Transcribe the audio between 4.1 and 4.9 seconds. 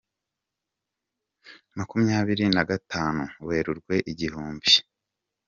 igihumbi